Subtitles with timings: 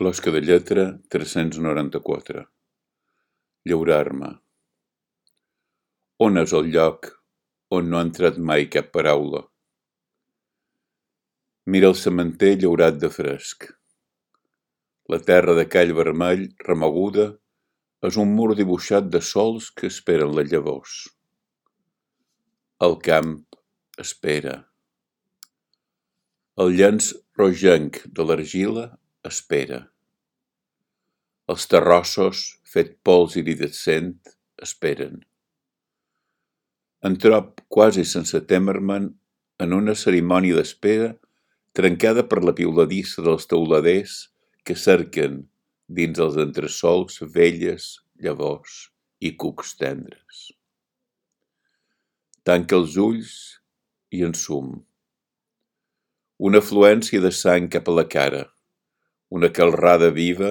[0.00, 0.82] Closca de lletra,
[1.12, 2.46] tres-cents noranta-quatre.
[3.68, 4.30] Llaurar-me.
[6.24, 7.10] On és el lloc
[7.76, 9.42] on no ha entrat mai cap paraula?
[11.68, 13.66] Mira el sementer llaurat de fresc.
[15.12, 17.26] La terra de call vermell, remoguda,
[18.00, 20.94] és un mur dibuixat de sols que esperen les llavors.
[22.88, 23.36] El camp
[24.06, 24.56] espera.
[26.56, 28.88] El llenç rogenc de l'argila
[29.26, 29.84] espera.
[31.50, 34.14] Els terrossos, fet pols iridescent,
[34.62, 35.18] esperen.
[37.06, 39.08] Em trob quasi sense temer-me'n
[39.64, 41.14] en una cerimònia d'espera
[41.76, 44.16] trencada per la piuladissa dels teuladers
[44.64, 45.42] que cerquen
[46.00, 50.46] dins els entressols velles llavors i cucs tendres.
[52.46, 53.34] Tanca els ulls
[54.16, 54.78] i ensum.
[56.40, 58.46] Una afluència de sang cap a la cara,
[59.30, 60.50] una calrada viva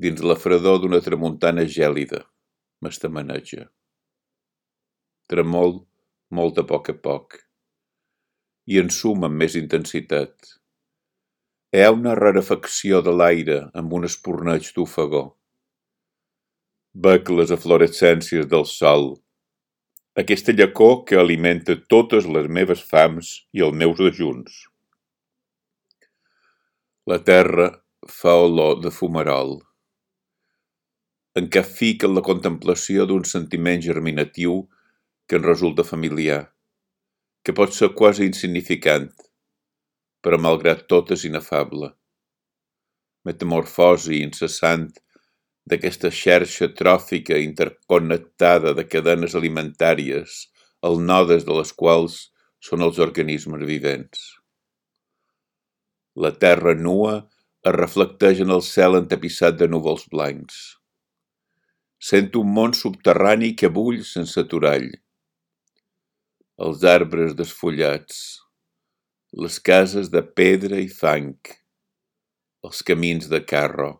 [0.00, 2.22] dins la fredor d'una tramuntana gèlida,
[2.80, 3.66] m'estamaneja.
[5.28, 5.82] Tremol
[6.32, 7.36] molt a poc a poc
[8.72, 10.32] i ensum amb més intensitat.
[11.72, 15.28] Hi ha una rarefacció de l'aire amb un esporneig d'ofegor.
[16.92, 19.14] Bec les aflorescències del sol,
[20.22, 24.58] aquesta llacor que alimenta totes les meves fams i els meus dejuns.
[27.08, 27.70] La terra
[28.08, 29.60] fa olor de fumarol.
[31.38, 34.64] En què fica la contemplació d'un sentiment germinatiu
[35.28, 36.50] que en resulta familiar,
[37.44, 39.08] que pot ser quasi insignificant,
[40.22, 41.92] però malgrat tot és inefable.
[43.24, 44.90] Metamorfosi incessant
[45.70, 50.48] d'aquesta xarxa tròfica interconnectada de cadenes alimentàries,
[50.82, 54.24] el nodes de les quals són els organismes vivents.
[56.18, 57.22] La terra nua
[57.70, 60.54] es reflecteix en el cel entapissat de núvols blancs.
[62.02, 64.88] Sento un món subterrani que bull sense aturall.
[66.66, 68.16] Els arbres desfullats,
[69.44, 71.36] les cases de pedra i fang,
[72.66, 73.92] els camins de carro,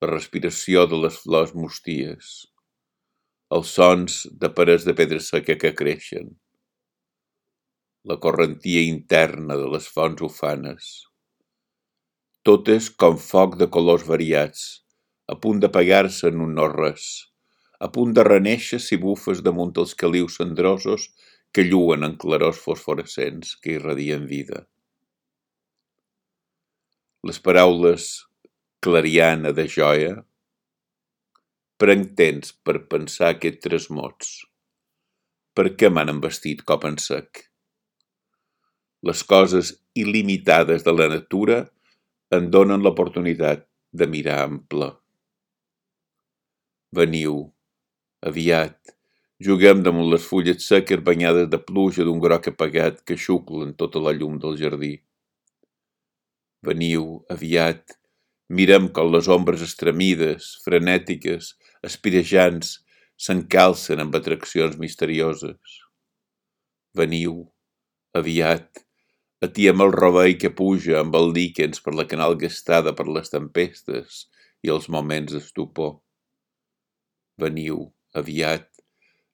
[0.00, 2.30] la respiració de les flors musties,
[3.58, 6.32] els sons de parets de pedra seca que creixen,
[8.08, 10.88] la correntia interna de les fonts ufanes.
[12.46, 14.60] Totes com foc de colors variats,
[15.26, 17.06] a punt d'apagar-se en un no-res,
[17.82, 21.08] a punt de renéixer si bufes damunt els calius cendrosos
[21.50, 24.62] que lluen en clarors fosforescents que irradien vida.
[27.26, 28.08] Les paraules
[28.78, 30.14] clariana de joia
[31.82, 34.34] prenc temps per pensar aquests tres mots.
[35.50, 37.48] Per què m'han embestit cop en sec?
[39.02, 41.64] Les coses il·limitades de la natura
[42.34, 44.90] en donen l'oportunitat de mirar ample.
[46.96, 47.36] Veniu,
[48.22, 48.78] aviat,
[49.38, 54.14] juguem damunt les fulles seques banyades de pluja d'un groc apagat que xuclen tota la
[54.16, 54.94] llum del jardí.
[56.66, 57.98] Veniu, aviat,
[58.48, 61.52] mirem com les ombres estremides, frenètiques,
[61.86, 62.80] espirejants,
[63.16, 65.78] s'encalcen amb atraccions misterioses.
[66.96, 67.44] Veniu,
[68.16, 68.85] aviat,
[69.44, 74.24] atiem el rovell que puja amb el líquens per la canal gastada per les tempestes
[74.64, 75.98] i els moments d'estupor.
[77.40, 77.82] Veniu,
[78.16, 78.68] aviat,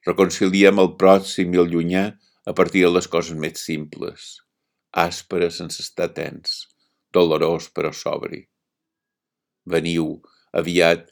[0.07, 2.05] reconciliem el pròxim i el llunyà
[2.45, 4.43] a partir de les coses més simples,
[4.91, 6.67] àspera sense estar tens,
[7.15, 8.43] dolorós però sobri.
[9.63, 10.17] Veniu,
[10.51, 11.07] aviat,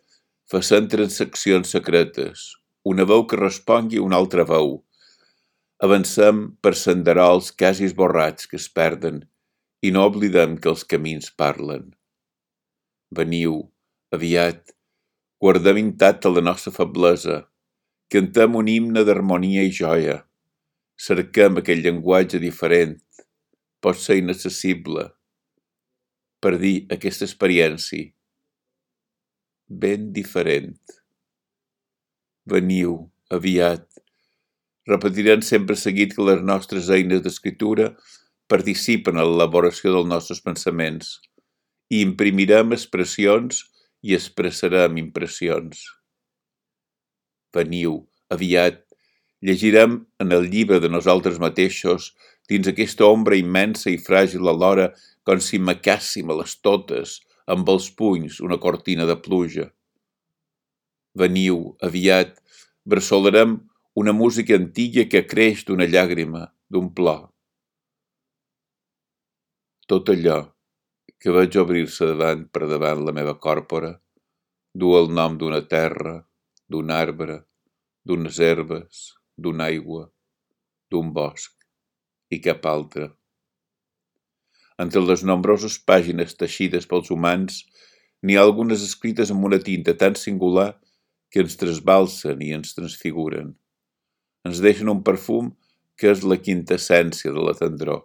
[0.52, 2.50] facent transaccions secretes,
[2.84, 4.82] una veu que respongui a una altra veu.
[5.86, 9.24] Avancem per senderols quasi esborrats que es perden
[9.82, 11.90] i no oblidem que els camins parlen.
[13.18, 13.58] Veniu,
[14.14, 14.62] aviat,
[15.42, 17.40] Guardem intacta la nostra feblesa,
[18.14, 20.20] cantem un himne d'harmonia i joia,
[21.02, 22.94] cerquem aquell llenguatge diferent,
[23.82, 25.08] pot ser inaccessible,
[26.46, 28.12] per dir aquesta experiència
[29.72, 30.78] ben diferent.
[32.46, 32.96] Veniu,
[33.32, 33.88] aviat.
[34.90, 37.92] Repetirem sempre seguit que les nostres eines d'escriptura
[38.50, 41.20] participen en l'elaboració dels nostres pensaments
[41.94, 43.62] i imprimirem expressions
[44.02, 45.84] i expressarem impressions.
[47.54, 48.00] Veniu,
[48.34, 48.82] aviat,
[49.46, 52.12] llegirem en el llibre de nosaltres mateixos,
[52.50, 54.92] dins aquesta ombra immensa i fràgil alhora,
[55.28, 59.70] com si macàssim a les totes, amb els punys, una cortina de pluja.
[61.14, 62.40] Veniu, aviat,
[62.88, 63.60] bressolarem
[63.94, 67.26] una música antiga que creix d'una llàgrima, d'un plor.
[69.92, 70.38] Tot allò
[71.20, 73.92] que veig obrir-se davant per davant la meva còrpora,
[74.72, 76.22] du el nom d'una terra,
[76.72, 77.42] d'un arbre,
[78.08, 80.06] d'unes herbes, d'una aigua,
[80.90, 81.52] d'un bosc
[82.32, 83.10] i cap altre.
[84.80, 87.66] Entre les nombroses pàgines teixides pels humans,
[88.24, 90.70] n'hi ha algunes escrites amb una tinta tan singular
[91.30, 93.52] que ens trasbalsen i ens transfiguren.
[94.50, 95.50] Ens deixen un perfum
[96.02, 98.00] que és la quinta essència de la tendror,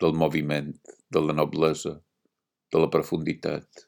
[0.00, 0.70] del moviment,
[1.12, 1.92] de la noblesa,
[2.72, 3.84] de la profunditat.